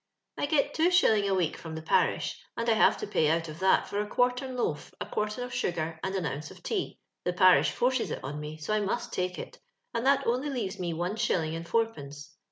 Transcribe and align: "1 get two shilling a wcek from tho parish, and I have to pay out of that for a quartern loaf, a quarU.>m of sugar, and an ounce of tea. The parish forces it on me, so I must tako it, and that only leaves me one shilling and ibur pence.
"1 0.35 0.47
get 0.47 0.73
two 0.73 0.89
shilling 0.89 1.29
a 1.29 1.33
wcek 1.33 1.55
from 1.57 1.75
tho 1.75 1.81
parish, 1.83 2.43
and 2.57 2.67
I 2.67 2.73
have 2.73 2.97
to 2.97 3.05
pay 3.05 3.29
out 3.29 3.47
of 3.47 3.59
that 3.59 3.87
for 3.87 4.01
a 4.01 4.07
quartern 4.07 4.57
loaf, 4.57 4.91
a 4.99 5.05
quarU.>m 5.05 5.43
of 5.43 5.53
sugar, 5.53 5.99
and 6.01 6.15
an 6.15 6.25
ounce 6.25 6.49
of 6.49 6.63
tea. 6.63 6.97
The 7.23 7.33
parish 7.33 7.69
forces 7.69 8.09
it 8.09 8.23
on 8.23 8.39
me, 8.39 8.57
so 8.57 8.73
I 8.73 8.79
must 8.79 9.11
tako 9.13 9.37
it, 9.43 9.59
and 9.93 10.03
that 10.07 10.25
only 10.25 10.49
leaves 10.49 10.79
me 10.79 10.91
one 10.95 11.17
shilling 11.17 11.53
and 11.55 11.67
ibur 11.67 11.93
pence. 11.93 12.33